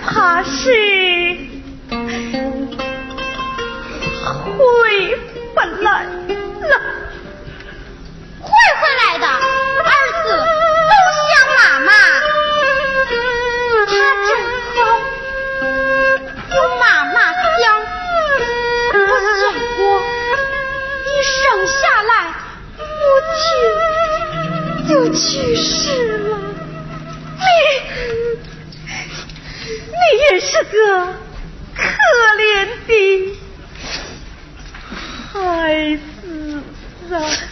[0.00, 0.52] 怕是
[4.56, 4.60] 回
[5.54, 6.72] 不来了。
[8.40, 8.48] 会
[8.80, 9.90] 回来的，儿
[10.22, 10.26] 子
[10.88, 10.92] 都
[11.28, 11.90] 想妈妈。
[13.86, 13.90] 他
[14.26, 14.30] 真
[14.74, 14.78] 好，
[16.54, 17.62] 有妈妈想。
[18.94, 18.96] 我
[19.40, 19.42] 想
[19.76, 19.80] 过，
[21.06, 22.12] 一生下来
[23.00, 23.02] 母
[23.38, 23.42] 亲
[24.88, 25.22] 就去
[25.56, 25.72] 世
[26.18, 26.21] 了。
[30.64, 31.14] 这个
[31.74, 31.82] 可
[32.38, 32.92] 怜的
[35.32, 36.62] 孩子
[37.12, 37.51] 啊。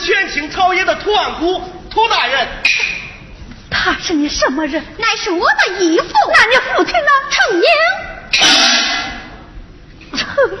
[0.00, 2.48] 权倾朝野的图案古土大人，
[3.70, 4.84] 他是你什么人？
[4.98, 6.04] 乃是我的义父。
[6.32, 7.10] 那你父亲呢？
[7.30, 7.62] 成英。
[10.18, 10.58] 成英，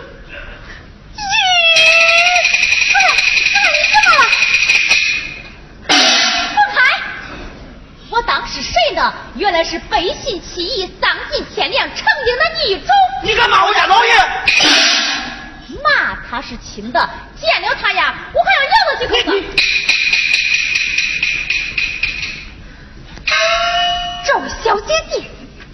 [3.92, 4.20] 怎么了？
[6.54, 6.78] 放开！
[8.10, 9.12] 我当是谁呢？
[9.36, 12.88] 原来是背信弃义、丧尽天良、成英的逆种！
[13.22, 14.14] 你敢骂我家老爷？
[15.82, 17.08] 骂他是轻的。
[24.26, 25.24] 这位小姐姐，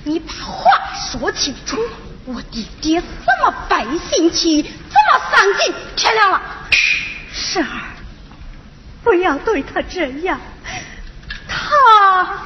[0.04, 0.64] 你把话
[1.10, 1.78] 说清楚。
[2.26, 6.40] 我弟弟这么背信弃义，怎么丧尽天良了？
[7.32, 7.68] 婶儿，
[9.04, 10.40] 不要对他这样，
[11.46, 12.36] 他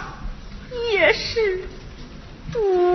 [0.93, 1.63] 也是
[2.55, 2.90] 无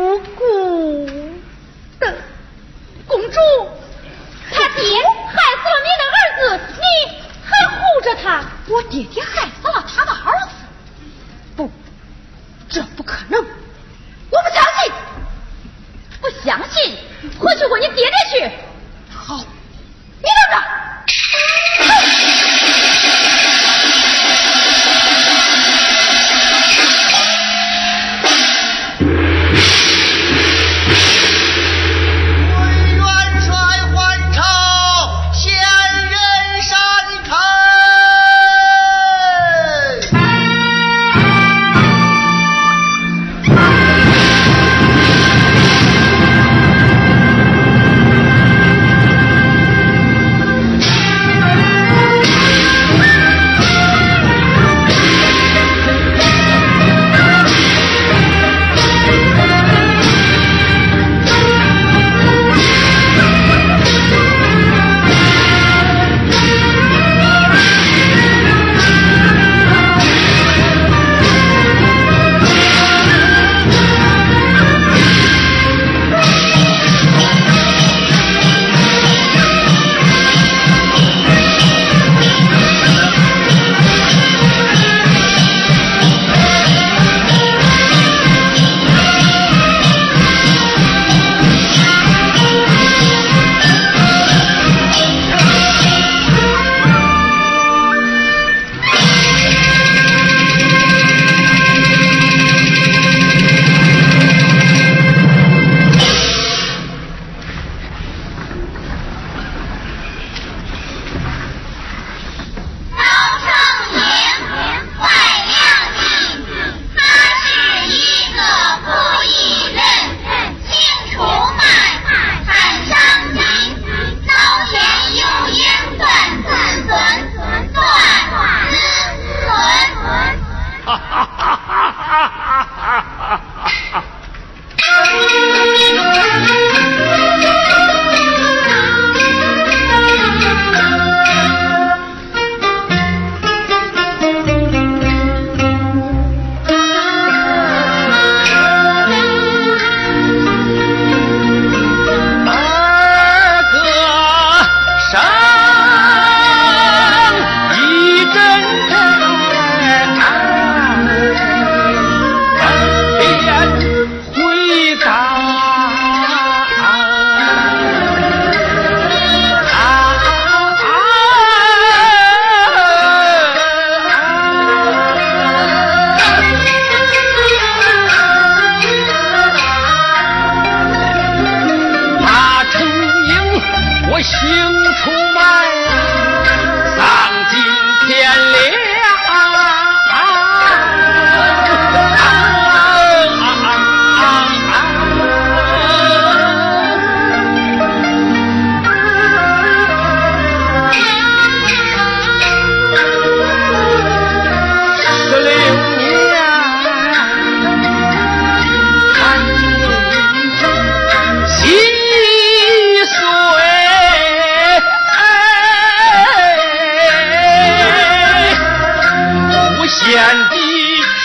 [220.16, 220.56] 天地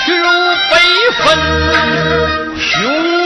[0.05, 0.13] 俱
[0.69, 0.77] 悲
[1.23, 2.59] 愤。
[2.59, 3.20] 雄。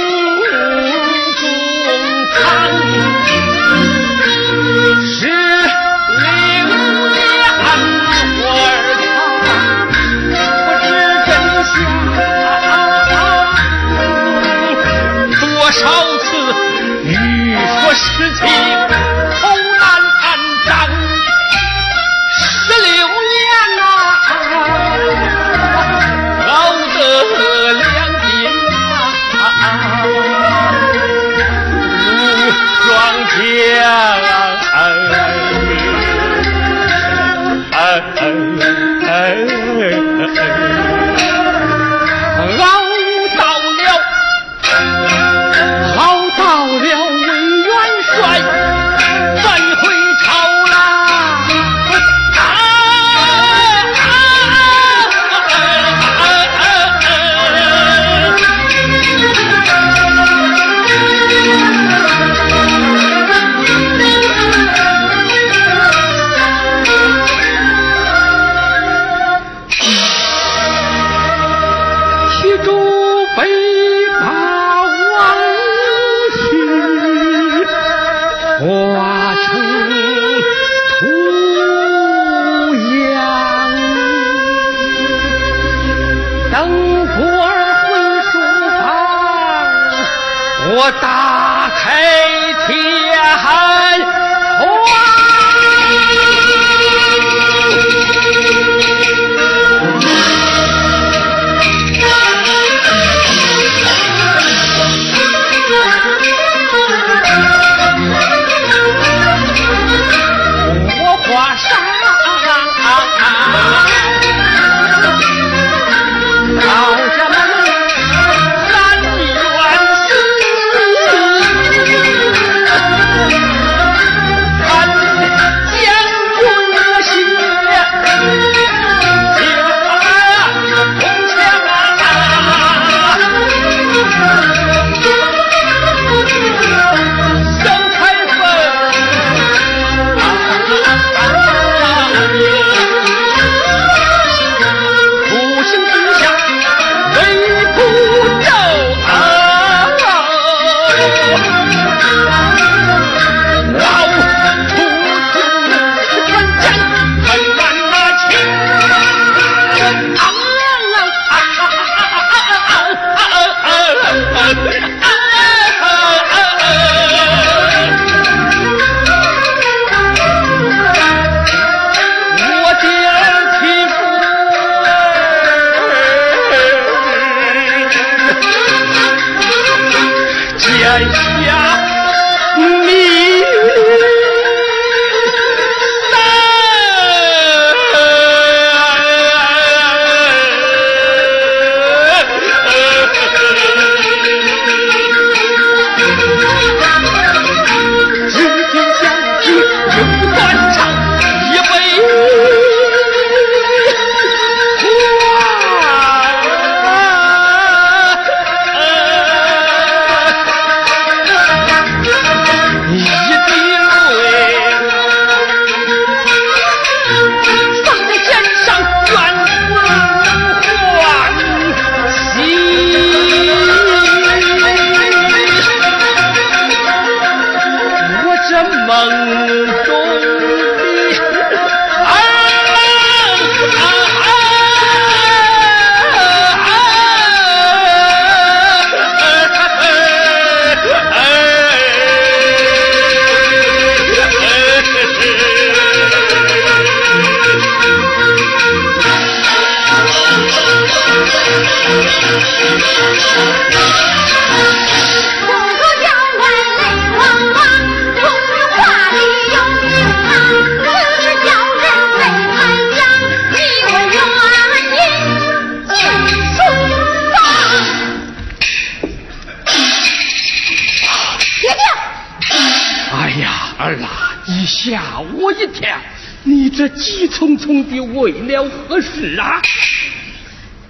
[277.82, 279.60] 急匆匆的为了何事啊？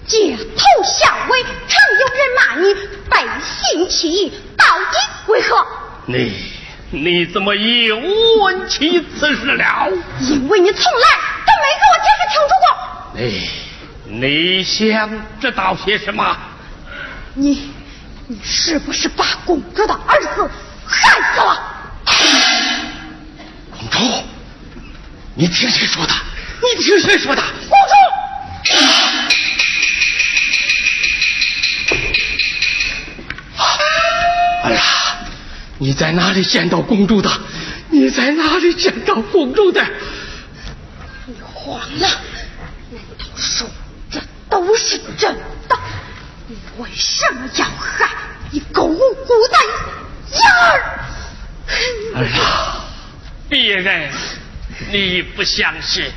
[0.07, 2.75] 街头巷尾常有人骂你
[3.09, 4.97] 背信弃义，到底
[5.29, 5.66] 为何？
[6.05, 6.53] 你
[6.90, 7.97] 你怎么又
[8.42, 9.88] 问起此事了？
[10.20, 11.09] 因为你从来
[11.47, 12.66] 都没给我解释清楚过。
[13.16, 13.49] 你
[14.20, 16.37] 你想知道些什么？
[17.33, 17.73] 你
[18.27, 20.51] 你是不是把公主的儿子
[20.87, 21.51] 害死了？
[23.70, 24.23] 公主，
[25.35, 26.12] 你听谁说的？
[26.64, 27.42] 你听谁说的？
[27.68, 27.94] 公主，
[34.64, 35.18] 儿啊，
[35.79, 37.31] 你在哪里见到公主的？
[37.90, 39.87] 你在哪里见到公主的？
[41.27, 42.09] 你慌了？
[42.90, 43.68] 难道说
[44.11, 45.37] 这都是真
[45.68, 45.79] 的？
[46.48, 48.09] 你为什么要害
[48.53, 49.59] 一个无辜的
[50.33, 50.81] 婴儿？
[52.16, 52.87] 儿啊，
[53.48, 54.11] 别人
[54.90, 56.11] 你不相信，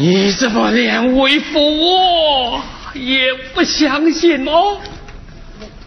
[0.00, 4.80] 你怎么连为父我也不相信哦？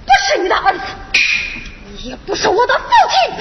[0.05, 0.83] 不是你的儿子，
[2.03, 3.33] 也不是我的父亲。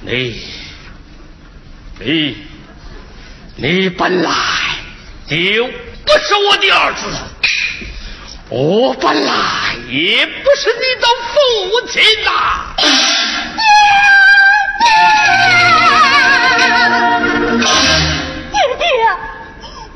[0.00, 0.42] 你，
[1.98, 2.36] 你，
[3.56, 4.30] 你本来
[5.26, 7.04] 就不是我的儿子，
[8.48, 12.88] 我本来也不是你的父亲呐、爹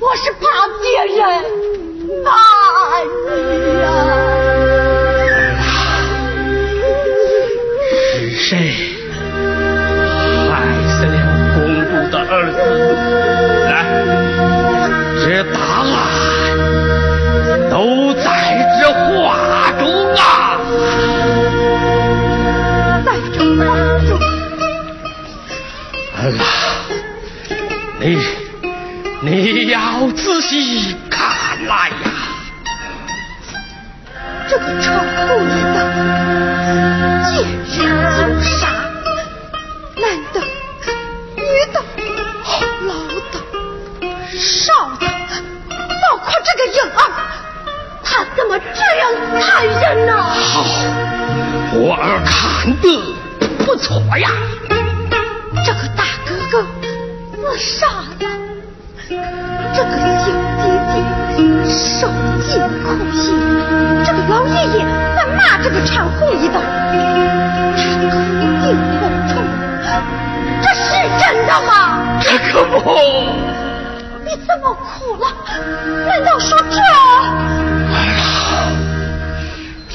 [0.03, 0.85] 我是怕别
[1.17, 1.23] 人
[2.25, 2.29] 骂
[3.05, 3.31] 你
[3.81, 3.85] 呀、
[8.01, 8.92] 是谁？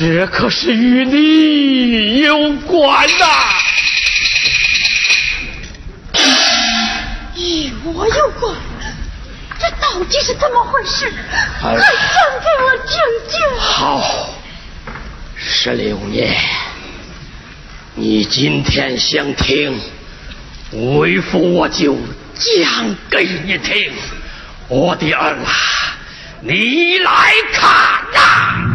[0.09, 3.25] 这可是与你有关呐！
[7.35, 8.55] 与我有关？
[9.59, 11.11] 这到底是怎么回事？
[11.59, 11.81] 快讲
[12.39, 12.95] 给我听
[13.27, 13.59] 听。
[13.59, 14.33] 好，
[15.35, 16.33] 十六年，
[17.95, 19.77] 你今天想听，
[20.71, 21.97] 为父我就
[22.33, 23.91] 讲给你听。
[24.69, 25.97] 我的儿啊，
[26.39, 27.69] 你来看
[28.13, 28.19] 呐、
[28.57, 28.66] 漫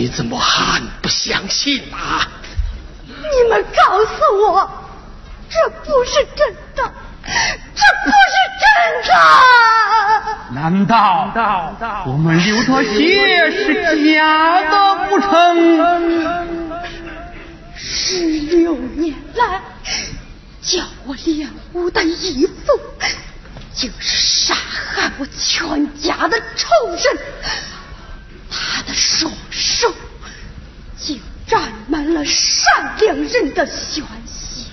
[0.00, 2.26] 你怎么还不相信啊？
[3.06, 4.66] 你们告诉我，
[5.50, 6.90] 这不是真的，
[7.22, 8.64] 这不是真
[9.06, 9.12] 的。
[10.54, 11.30] 难道
[12.06, 14.74] 我们流的血是假的
[15.10, 15.28] 不成？
[17.76, 19.60] 十六年来，
[20.62, 22.80] 教我练武的义父，
[23.74, 27.18] 竟是杀害我全家的仇人。
[28.92, 29.92] 双手
[30.96, 34.66] 竟沾满了善良人的血血。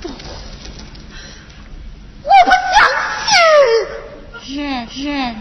[0.00, 0.08] 不，
[2.22, 2.78] 我不相
[3.28, 3.32] 信。
[4.44, 5.36] 人人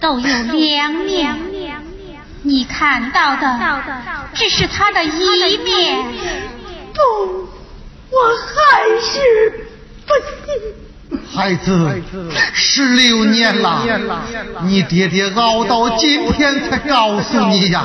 [0.00, 1.36] 都有两面，
[2.42, 3.58] 你看到的
[4.34, 5.98] 只是他的一面。
[6.94, 7.00] 不，
[8.10, 9.68] 我还是
[10.06, 10.14] 不
[10.46, 10.89] 信。
[11.32, 12.02] 孩子，
[12.52, 13.82] 十六年了，
[14.62, 17.84] 你爹爹熬到今天才告诉你呀，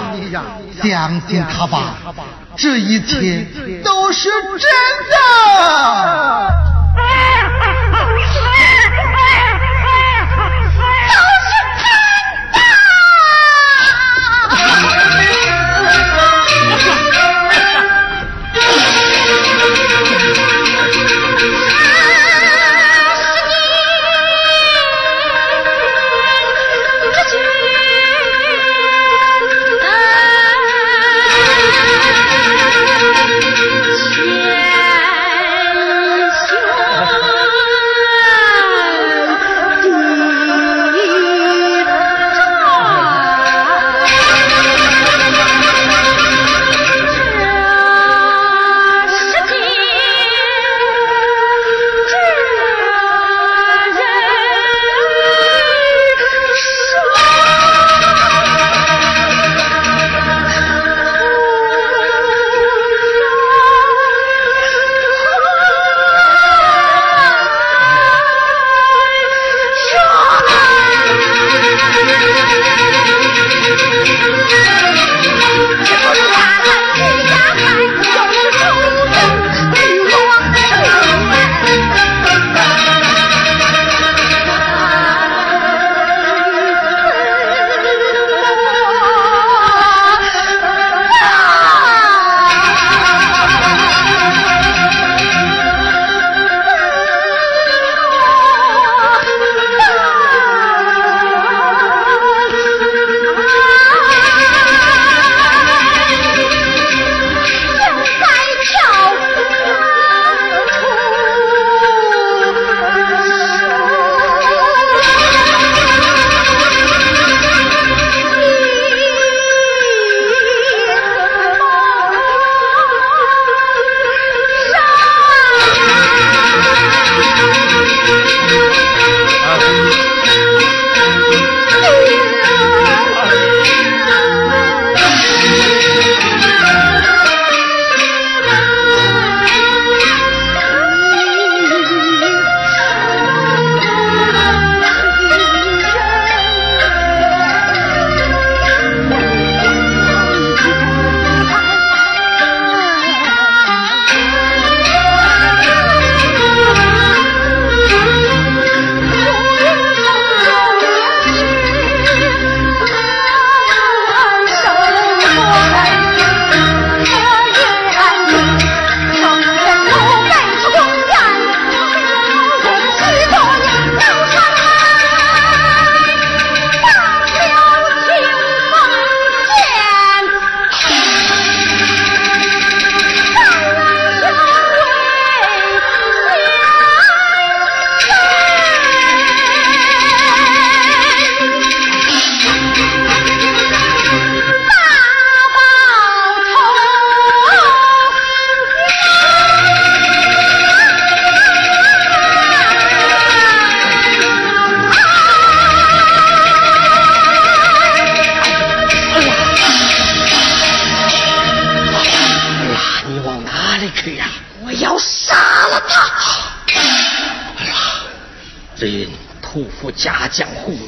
[0.81, 1.95] 相信他吧，
[2.55, 3.47] 这一切
[3.83, 4.69] 都是真
[5.09, 5.15] 的。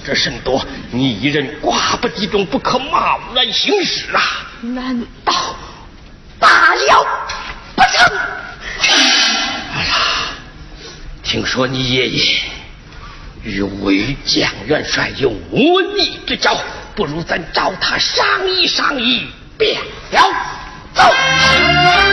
[0.07, 4.21] 将护着甚多，你一人寡不敌众，不可贸然行事啊！
[4.61, 5.33] 难道
[6.39, 7.05] 罢了
[7.75, 8.17] 不成？
[8.79, 9.95] 哎呀，
[11.23, 12.39] 听说你爷爷
[13.43, 16.58] 与魏将元帅有魔逆之交，
[16.95, 19.27] 不如咱找他商议商议，
[19.58, 19.77] 便
[20.12, 22.06] 了。